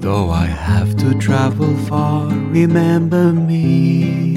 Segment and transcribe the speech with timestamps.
[0.00, 4.32] Though I have to travel far, remember me.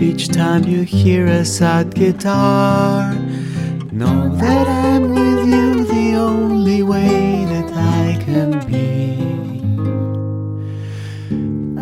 [0.00, 3.12] Each time you hear a sad guitar,
[3.90, 9.18] know that I'm with you the only way that I can be.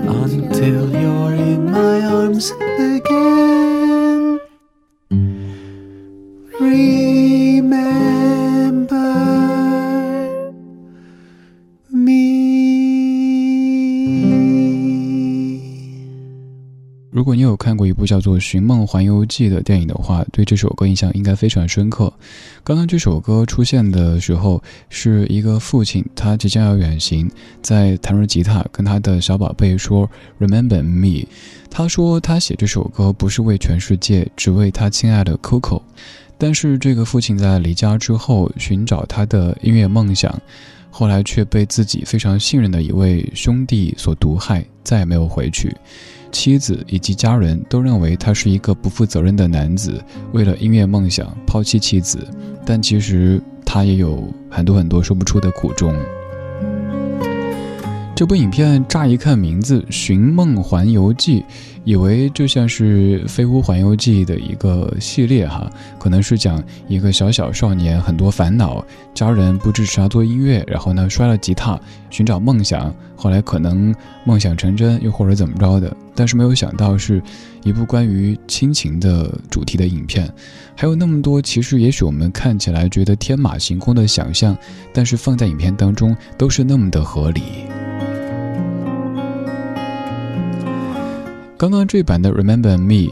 [0.09, 4.41] Until you're in my arms again.
[6.59, 7.02] Remember
[17.23, 22.13] 如果你有看过一部叫做《寻梦环游记》的电影的话，对这首歌印象应该非常深刻。
[22.65, 24.61] 刚刚这首歌出现的时候，
[24.91, 27.31] 是一个父亲，他即将要远行，
[27.63, 30.11] 在弹着吉他跟他的小宝贝说
[30.41, 31.29] “Remember me”。
[31.71, 35.81] 他说他写这首歌不是为全世界，只为他亲爱的 Coco。
[36.37, 40.37] 但是这个父亲在离家之后寻找他的音乐梦想，
[40.91, 45.73] 后来却被自己非常信任的一位兄弟所毒害，再也没有回去。
[46.33, 50.03] 妻子以及家人都认为他是一个不负责任的男子，
[50.33, 52.27] 为了音乐梦想抛弃妻子，
[52.65, 55.95] 但其实他也有很多很多说不出的苦衷。
[58.23, 61.41] 这部影片乍一看名字《寻梦环游记》，
[61.83, 71.77] 以为就像是《飞屋环游记》的一个系列哈，可能是讲一个小小少年很多烦恼，家人不支持他做音乐，然后呢摔了吉他
[72.11, 73.93] 寻找梦想，后来可能
[74.25, 75.93] 梦想成真，又或者怎么着的。
[76.15, 77.21] 但是没有想到是
[77.65, 80.33] 一部关于亲情的主题的影片，
[80.77, 84.57] 还有那么多其实也许我们看起来觉得天马行空的想象，
[84.93, 87.43] 但是放在影片当中都是那么的合理。
[91.63, 93.09] 刚刚这版的《Remember Me》，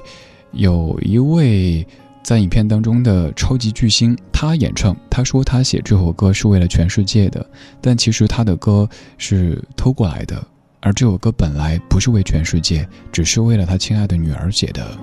[0.51, 1.87] 有一位
[2.21, 7.49] 在影片当中的超级巨星，他演唱，他说他写这首歌是为了全世界的，
[7.81, 8.89] 但其实他的歌
[9.19, 10.45] 是偷过来的，
[10.81, 14.99] 而这首歌本来不是为全世界，只是为了他亲爱的女儿写的。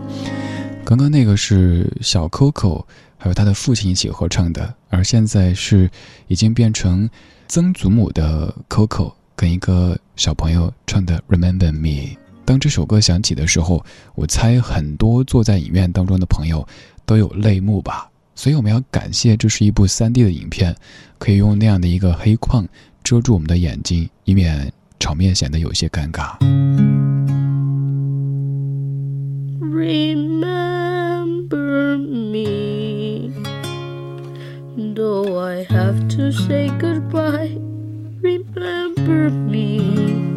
[0.84, 2.84] 刚刚那个是小 Coco
[3.18, 5.90] 还有他的父亲一起合唱的，而现在是
[6.28, 7.10] 已经变成
[7.48, 12.14] 曾祖母的 Coco 跟一个小朋友唱的《Remember Me》。
[12.48, 13.86] 当这首歌响起的时候，
[14.16, 16.66] 我猜很多坐在影院当中的朋友
[17.06, 18.10] 都有泪目吧。
[18.36, 20.74] 所以我们要感谢这是一部 3D 的影片，
[21.18, 22.66] 可以用那样的一个黑框
[23.04, 26.38] 遮住我们的眼睛，以免场面显得有些尴尬。
[29.60, 30.78] Remember
[31.98, 33.30] me,
[34.96, 37.60] do I have to say goodbye.
[38.22, 40.37] Remember me,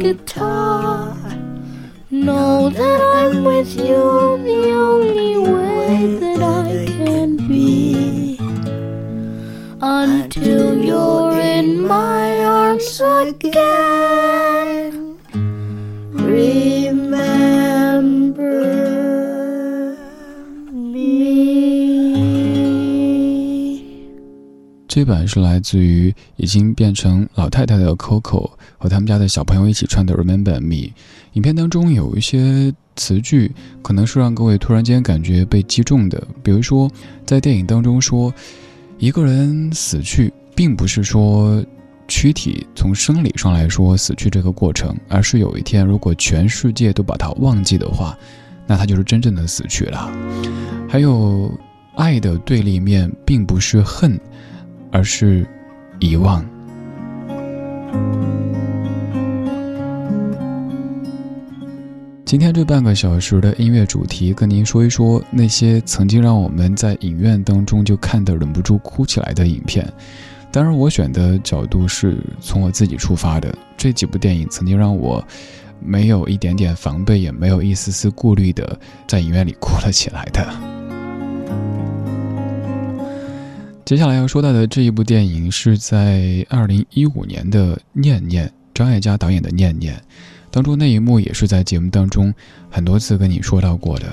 [0.00, 1.14] guitar.
[2.10, 4.02] Know that I'm with you
[4.48, 8.38] the only way that I can be.
[9.80, 14.00] Until you're in my arms again.
[16.12, 16.79] Remember
[24.90, 30.74] 这版是来自于已经变成老太太的 Coco 和他们家的小朋友一起唱的《Remember Me》。
[31.34, 33.52] 影片当中有一些词句，
[33.82, 36.20] 可能是让各位突然间感觉被击中的。
[36.42, 36.90] 比如说，
[37.24, 38.34] 在电影当中说，
[38.98, 41.64] 一个人死去，并不是说
[42.08, 48.18] 躯体从生理上来说死去这个过程，而是有一天，如果全世界都把它忘记的话，
[48.66, 50.10] 那他就是真正的死去了。
[50.88, 51.48] 还有，
[51.94, 54.18] 爱的对立面并不是恨。
[54.90, 55.46] 而是
[55.98, 56.44] 遗忘。
[62.24, 69.84] 今天这半个小时的音乐主题，跟您说一说那些曾经让我们在影院当中就看得忍不住哭起来的影片。
[70.52, 73.52] 当然，我选的角度是从我自己出发的。
[73.76, 75.24] 这几部电影曾经让我
[75.80, 78.78] 没有一点点防备，也没有一丝丝顾虑的
[79.08, 80.79] 在影院里哭了起来的。
[83.90, 89.96] 接下来要说到的这一部电影是在二零一五年的《念念》，张艾嘉导演的《念念》
[90.48, 92.32] 当中那一幕也是在节目当中
[92.70, 94.06] 很多次跟你说到过的，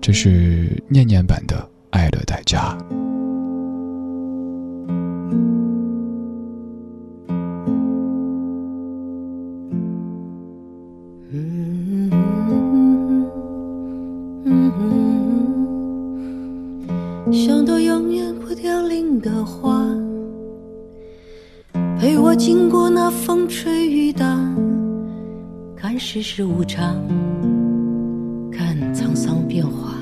[0.00, 1.56] 这是念念版的
[1.90, 2.78] 《爱的代价》。
[26.34, 26.96] 世无常，
[28.50, 29.92] 看沧桑变化。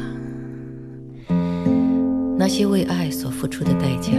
[2.39, 4.13] 那些为爱所付出的代价，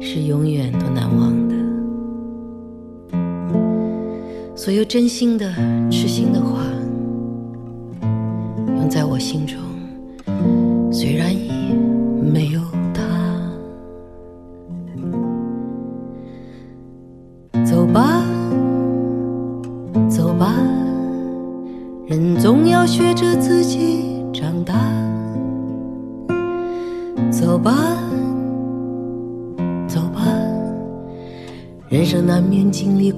[0.00, 1.54] 是永远都难忘的。
[4.56, 5.54] 所有真心的、
[5.88, 6.64] 痴心的话，
[8.66, 9.56] 永在我心中。
[10.90, 11.32] 虽然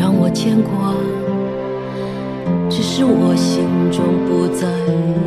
[0.00, 0.94] 让我牵挂
[2.70, 4.66] 只是我心中不再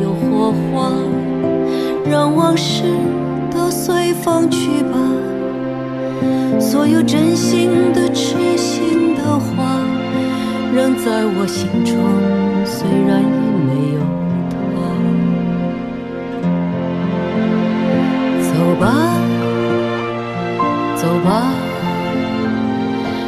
[0.02, 0.90] 有火花。
[2.10, 2.82] 让往事
[3.52, 4.98] 都随风去吧
[6.60, 9.80] 所有真心的痴心的话
[10.74, 11.94] 仍在我心中
[12.64, 13.24] 虽然已
[13.66, 14.00] 没有
[14.50, 14.56] 他
[18.42, 18.84] 走吧
[20.96, 21.63] 走吧。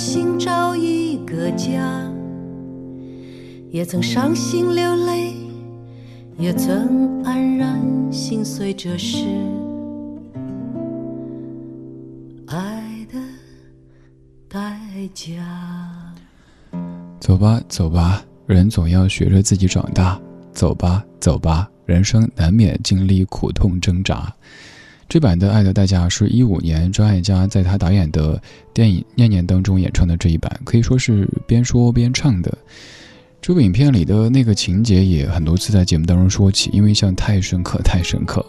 [0.00, 2.10] 心找一个家，
[3.70, 5.34] 也曾伤心流泪。
[6.38, 7.78] 也曾黯然
[8.10, 9.26] 心碎，这是
[12.46, 13.18] 爱的
[14.48, 14.80] 代
[15.12, 15.34] 价。
[17.20, 20.18] 走吧，走吧，人总要学着自己长大。
[20.50, 24.34] 走吧，走吧，人生难免经历苦痛挣扎。
[25.10, 28.40] 这版的《爱的代价》是一五年张艾嘉在他导演的
[28.72, 32.56] 电影《念念》当中演唱的这一版，可以说是边说边唱的。
[33.42, 38.46] 这部影片里的那个情节也很多次在节目当中说起，因为像太深刻，太深刻。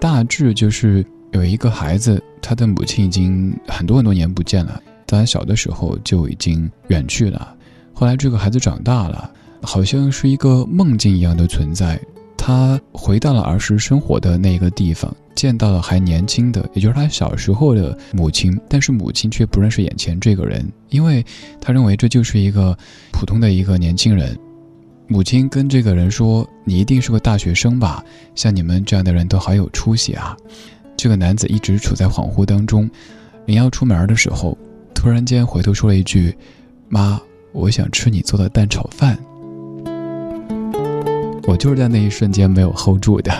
[0.00, 7.54] 大致就是有一个孩子，他的母亲已经很多很多年不见了，在他小的时候就已经远去了。
[7.92, 9.30] 后来这个孩子长大了，
[9.62, 11.96] 好像是一个梦境一样的存在。
[12.36, 21.24] 他回到了儿时生活的那个地方，见到了还年轻的，也就是他小时候的母亲，但是母亲却不认识眼前这个人，因为
[21.60, 22.76] 他认为这就是一个
[23.12, 24.36] 普通的一个年轻人。
[25.08, 28.02] 母亲跟这个人说：“你一定是个大学生吧？
[28.34, 30.34] 像你们这样的人都好有出息啊！”
[30.96, 32.88] 这个男子一直处在恍惚当中，
[33.44, 34.56] 临要出门的时候，
[34.94, 36.34] 突然间回头说了一句
[36.88, 37.20] ：“妈，
[37.52, 39.18] 我想吃你做的蛋炒饭。”
[41.52, 43.30] 我就是在那一瞬间没有 hold 住的。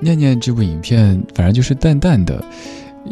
[0.00, 2.42] 念念这部影片，反正就是淡淡的，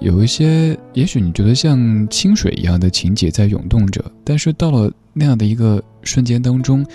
[0.01, 6.87] 有一些也许你觉得像清水一样的情节在涌动着，但是到了那样的一个瞬间当中，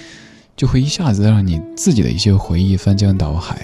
[0.55, 3.63] 就会一下子让你自己的一些回忆翻江倒海。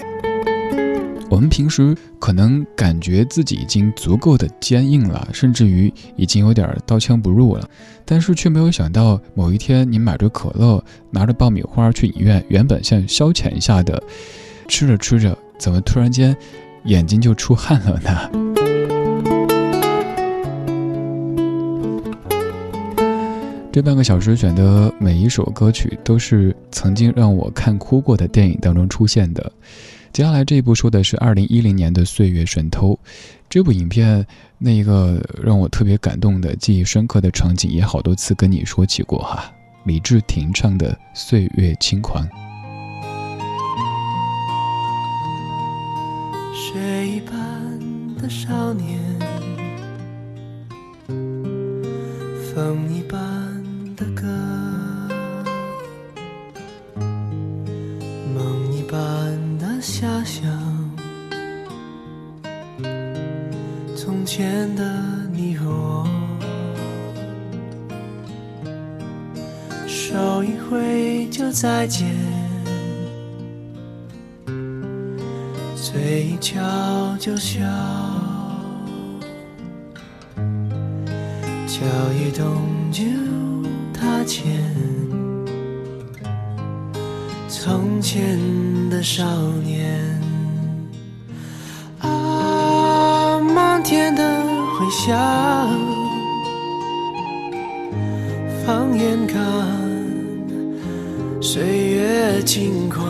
[1.34, 7.68] 我们平时可能感觉自己已经足够的坚硬了，甚至于已经有点刀枪不入了，
[8.04, 14.00] 但是却没有想到某一天你买着可乐，拿着爆米花去医院，原本像消遣一下的，
[14.68, 16.36] 吃着吃着，怎么突然间
[16.84, 18.30] 眼睛就出汗了呢？
[23.72, 29.50] 这半个小时选的每一首歌曲都是曾经让我看哭过的电影当中出现的。
[30.14, 32.92] 接下来这一部说的是二零一零年的《岁月神偷》，
[33.50, 34.24] 这部影片
[34.58, 39.52] 那一个让我特别感动的、记忆深刻的场景，也好多次跟你说起过哈。
[39.82, 42.24] 李治廷唱的《岁月轻狂》。
[46.54, 49.00] 雪一般的少年，
[52.54, 53.18] 风一般
[53.96, 54.28] 的歌，
[60.04, 60.44] 遐想，
[63.96, 64.84] 从前的
[65.32, 65.70] 你和。
[65.70, 66.06] 我，
[69.86, 72.14] 手一挥就再见，
[75.74, 76.60] 嘴一翘
[77.18, 77.60] 就笑，
[81.66, 81.80] 脚
[82.12, 82.60] 一动
[82.92, 83.02] 就
[83.98, 85.13] 踏前。
[87.66, 88.38] 从前
[88.90, 89.24] 的少
[89.64, 89.98] 年，
[92.00, 94.22] 啊，漫天的
[94.76, 95.18] 回响，
[98.66, 99.40] 放眼看，
[101.40, 103.02] 岁月轻狂，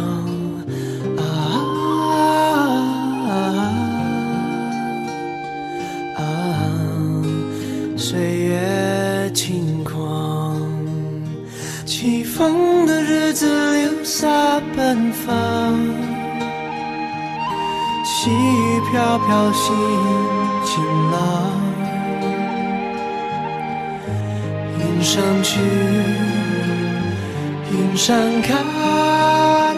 [14.25, 14.35] 里。
[14.55, 15.35] 洒奔放，
[18.03, 19.77] 细雨飘飘，心
[20.65, 21.15] 晴朗。
[24.81, 25.61] 云上去，
[27.71, 29.77] 云上看，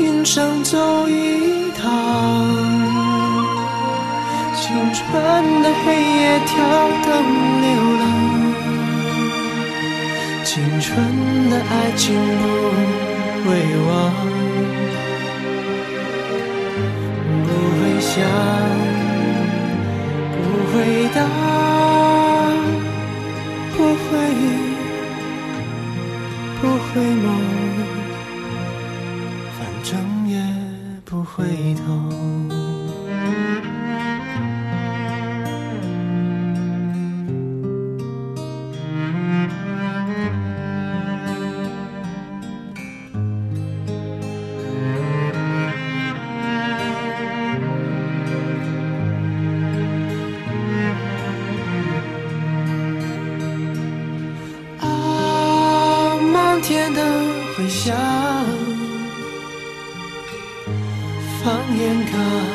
[0.00, 1.82] 云上走一趟。
[4.56, 6.54] 青春的黑夜，跳
[7.06, 7.10] 灯
[7.62, 7.68] 流
[8.00, 8.02] 浪。
[10.42, 10.90] 青春
[11.50, 13.03] 的爱情不。
[13.44, 13.50] 会
[13.86, 14.10] 忘，
[17.44, 18.24] 不会想，
[20.32, 20.74] 不会
[21.14, 21.18] 答，
[23.76, 24.12] 不会，
[26.60, 27.26] 不会梦，
[57.84, 57.94] 像，
[61.42, 62.53] 放眼看。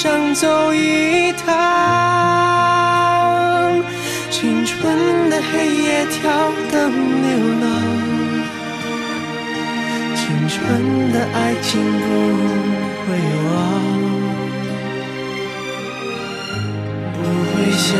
[0.00, 1.44] 上走一趟。
[4.30, 6.30] 青春的黑夜，跳
[6.70, 6.78] 灯
[7.26, 7.28] 流
[7.58, 7.66] 浪。
[10.14, 10.56] 青春
[11.10, 12.06] 的爱情不
[13.02, 13.06] 会
[13.48, 13.50] 忘。
[17.76, 17.98] 想，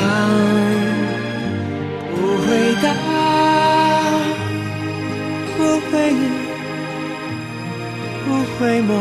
[2.15, 2.47] 不会
[2.83, 2.87] 答，
[5.57, 5.59] 不
[5.91, 5.93] 会，
[8.25, 8.93] 不会梦，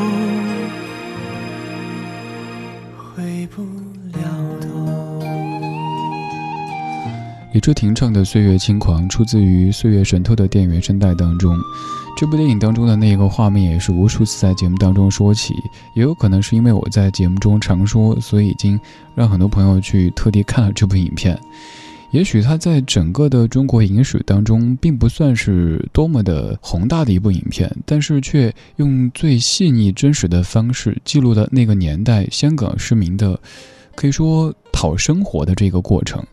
[7.67, 7.73] 回不了头。
[7.73, 11.57] 李治廷唱的《岁月轻狂》出自于《岁月神偷》的电影原声带当中。
[12.15, 15.53] 这部电影当中的那个画面也是无数次在节目当中说起，
[15.93, 18.79] 也有可能是因为我在节目中常说，所以已经
[19.13, 21.37] 让很多朋友去特地看了这部影片。
[22.11, 33.37] 也许它在整个的中国影史当中并不算是多么的宏大的一部影片，但是却用最细腻真实的方式记录了那个年代香港市民的，
[33.93, 36.25] 可以说讨生活的这个过程。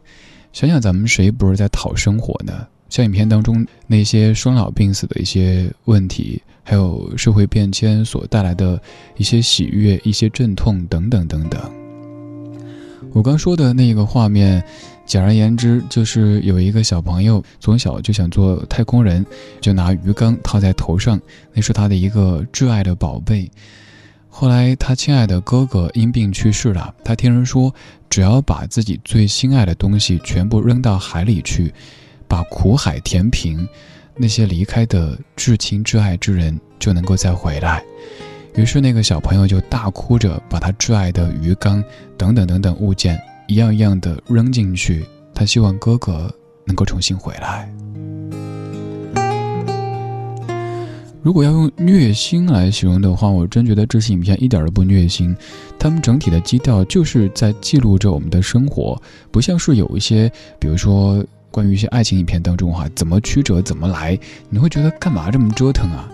[0.54, 2.64] 想想咱们谁不是在讨生活呢？
[2.88, 8.80] 像影片当中那些生老病死的一些问题，还有社会变迁所带来的
[9.16, 11.60] 一些喜悦、一些阵痛等等等等。
[13.12, 14.64] 我刚说的那个画面。
[15.06, 19.22] 简而言之，就是有一个小朋友从小就想做太空人，
[19.60, 21.20] 就拿鱼缸套在头上，
[21.52, 23.50] 那是他的一个挚爱的宝贝。
[24.36, 27.72] 后来，他亲爱的哥哥因病去世了，他听人说，
[28.10, 31.72] 只要把自己最心爱的东西全部扔到海里去，
[32.26, 33.66] 把苦海填平，
[34.16, 37.80] 那些离开的至亲至爱之人就能够再回来。
[38.56, 41.82] 于是，那个小朋友就大哭着把他挚爱的鱼缸
[42.18, 43.16] 等等等等物件。
[43.46, 46.28] 一样一样的扔进去，他希望哥哥
[46.66, 47.72] 能够重新回来。
[51.24, 55.34] 如果要用虐心来形容的话，我真觉得这些影片一点都不虐心，
[55.78, 59.00] 他们整体的基调就是在记录着我们的生活，
[59.30, 64.18] 不像是有一些，比如说关于一些爱情影片当中哈，怎么曲折怎么来，
[64.50, 66.06] 你会觉得干嘛这么折腾啊？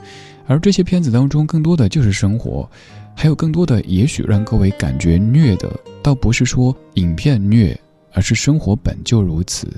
[0.47, 2.71] 而这些片子当中，更多的就是生活。
[3.17, 5.69] 还有更多的，也许让各位感觉虐的，
[6.05, 7.77] 倒不是说影片虐，
[8.13, 9.69] 而是生活本就如此。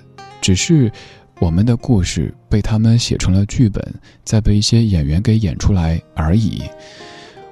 [0.42, 0.92] 只是
[1.42, 3.84] 我们的故事被他们写成了剧本，
[4.22, 6.62] 再被一些演员给演出来而已。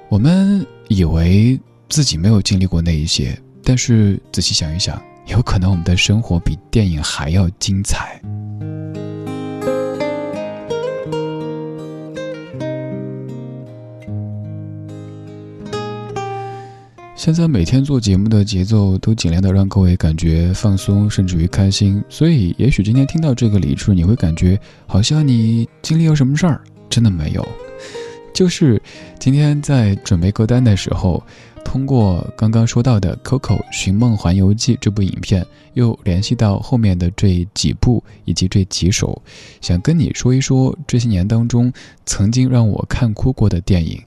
[0.07, 8.17] 我们以为自己没有经历过那一些，但是仔细想一想，有可能我们的生活比电影还要精彩。
[17.21, 22.03] 现在每天做节目的节奏都尽量的让各位感觉放松，甚至于开心。
[22.09, 27.47] 所以，也许今天听到这个理智，你会感觉好像你经历了什么事儿，真的没有。
[28.33, 28.81] 就是
[29.19, 31.23] 今天在准备歌单的时候，
[31.63, 39.21] 通过刚刚说到的《Coco 寻梦环游记》这部影片，又联系到后面的这几部以及这几首，
[39.61, 41.71] 想跟你说一说这些年当中
[42.03, 44.01] 曾经让我看哭过的电影。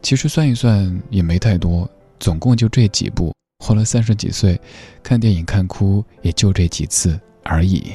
[0.00, 1.86] 其实算一算也没太多。
[2.18, 3.32] 总共就这几部，
[3.64, 4.60] 活了三十几岁，
[5.02, 7.92] 看电影看哭也就这几次而已。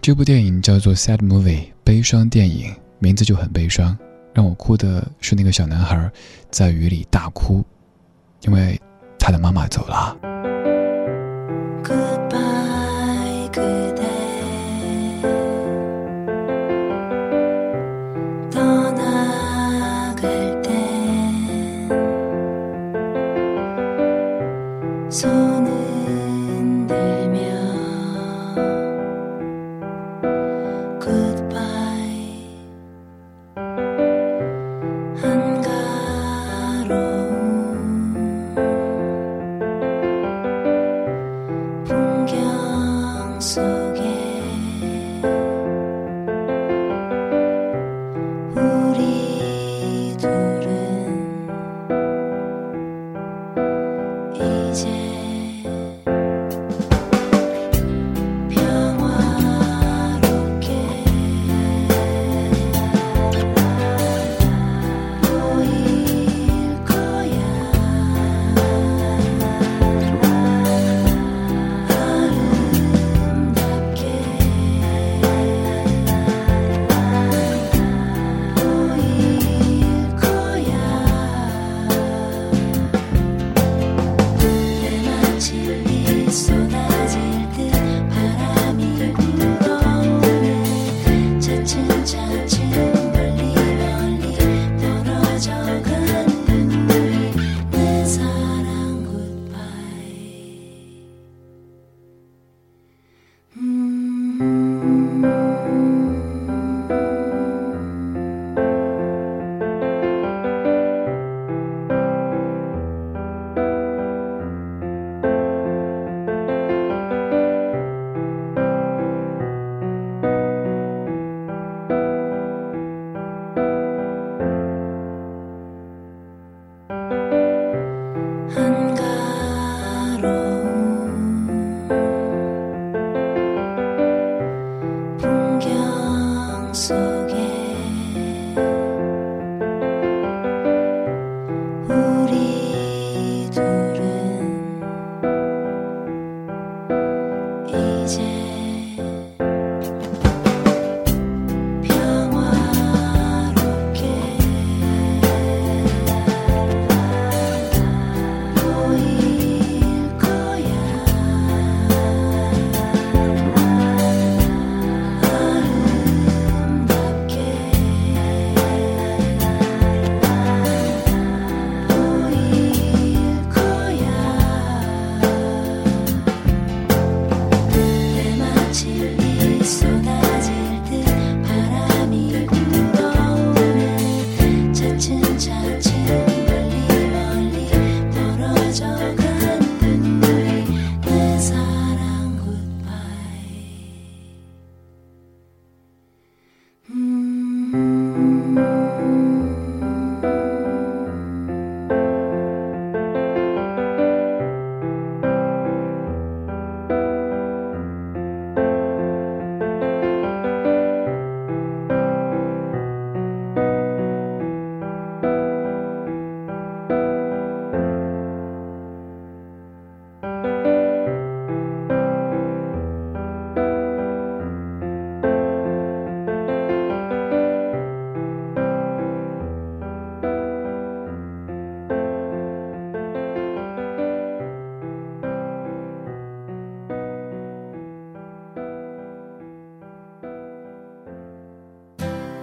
[0.00, 1.42] 这部电影叫做《Sad Movie》，
[1.84, 3.96] 悲伤电影，名字就很悲伤。
[4.34, 6.10] 让我哭的是那个小男孩
[6.50, 7.62] 在雨里大哭，
[8.40, 8.80] 因为
[9.18, 10.51] 他的妈妈走了。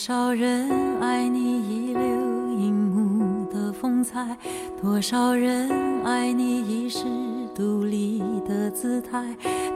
[0.00, 4.34] 多少人爱你遗留银幕的风采，
[4.80, 5.68] 多少人
[6.02, 7.04] 爱你遗世
[7.54, 9.22] 独立的姿态，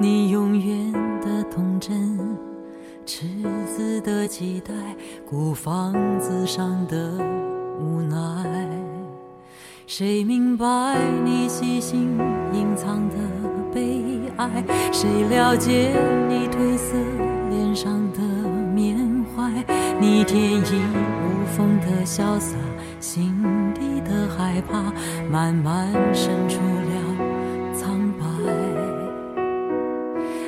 [0.01, 2.19] 你永远的童真，
[3.05, 3.27] 赤
[3.67, 4.73] 子的期待，
[5.29, 7.19] 孤房子上的
[7.79, 8.17] 无奈。
[9.87, 12.19] 谁明白你细心
[12.55, 13.17] 隐藏的
[13.75, 14.65] 悲哀？
[14.91, 15.95] 谁了解
[16.31, 16.97] 你褪色
[17.51, 18.34] 脸上的？
[20.01, 20.83] 你天衣
[21.23, 22.57] 无缝的潇洒，
[23.01, 23.35] 心
[23.75, 24.93] 底的害怕，
[25.31, 28.25] 慢慢渗出了苍白。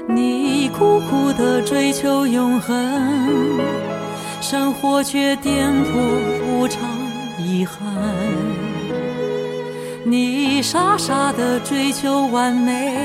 [0.08, 2.74] 你苦苦的追求永恒，
[4.40, 5.86] 生活却颠簸
[6.48, 6.80] 无常，
[7.38, 7.82] 遗憾。
[10.04, 12.96] 你傻傻的追求完美。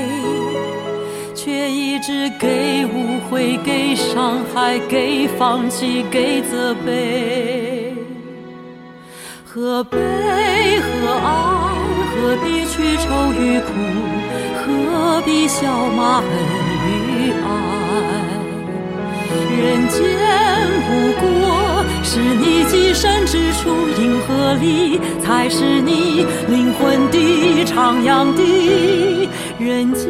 [1.44, 7.96] 却一直给误会，给伤害，给放弃，给责备。
[9.44, 9.98] 何悲
[10.78, 11.26] 何爱？
[12.14, 13.72] 何必去愁与苦？
[14.54, 16.28] 何必笑骂恨
[16.86, 17.71] 与爱？
[19.58, 20.00] 人间
[20.86, 20.90] 不
[21.20, 21.24] 过
[22.02, 29.28] 是你寄身之处，银河里才是你灵魂的徜徉地。
[29.58, 30.06] 人间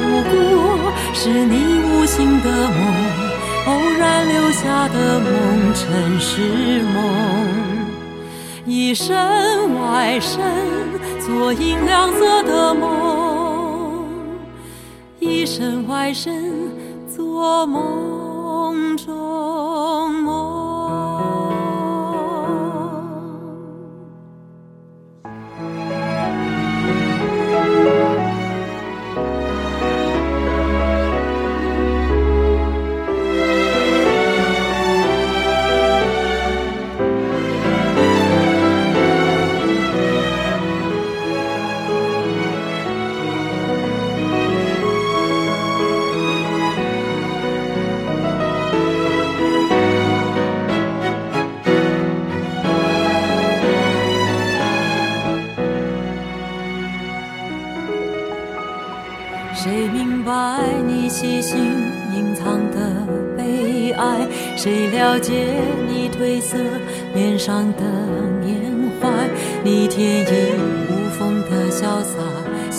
[0.00, 2.78] 不过是你无心的梦，
[3.66, 5.28] 偶然留下的梦，
[5.74, 6.96] 尘世梦。
[8.66, 9.16] 一身
[9.80, 10.40] 外身
[11.18, 14.04] 做银亮色的梦，
[15.18, 16.52] 一身外身
[17.08, 17.66] 做。
[17.66, 18.19] 梦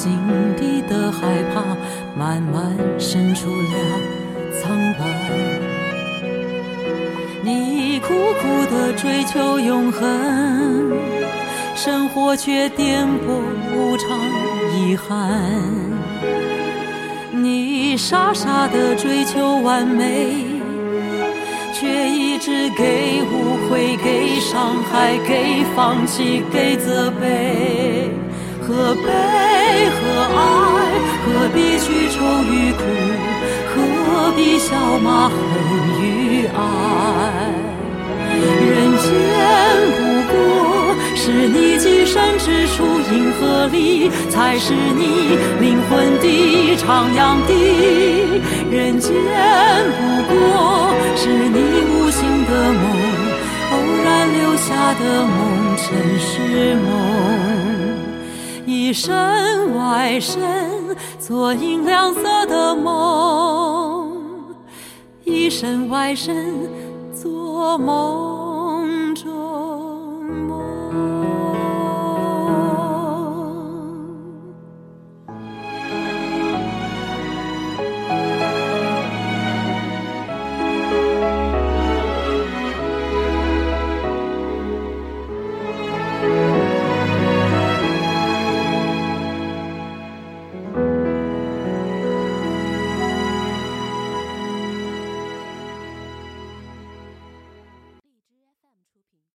[0.02, 0.18] 心
[0.58, 1.62] 底的害怕，
[2.18, 3.76] 慢慢渗出了
[4.52, 5.06] 苍白。
[7.44, 8.08] 你苦
[8.42, 10.92] 苦的追求永恒，
[11.76, 13.44] 生活却颠簸
[13.76, 14.10] 无常，
[14.76, 15.40] 遗憾。
[17.32, 20.48] 你傻傻的追求完美。
[21.74, 28.10] 却一直给误会，给伤害，给放弃，给责备。
[28.72, 29.04] 何悲
[29.92, 30.00] 何
[30.38, 30.40] 哀？
[31.26, 32.16] 何必去愁
[32.50, 32.80] 与苦？
[33.76, 35.36] 何必笑骂恨
[36.02, 36.58] 与爱？
[38.40, 39.12] 人间
[39.98, 40.00] 不
[40.32, 40.34] 过
[41.16, 47.50] 是你寄身之处，银河里才是你灵魂的徜徉地。
[48.72, 49.12] 人间
[50.00, 50.02] 不
[50.34, 50.34] 过
[51.18, 51.60] 是你
[51.92, 52.22] 无心。
[52.52, 52.84] 的梦，
[53.72, 57.61] 偶然留下的梦，尘世梦。
[58.72, 64.16] 一身外身做银亮色的梦，
[65.26, 66.70] 一身外身
[67.14, 68.31] 做梦中梦。